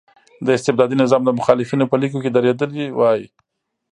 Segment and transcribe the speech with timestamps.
[0.45, 3.21] د استبدادي نظام د مخالفینو په لیکو کې درېدلی وای.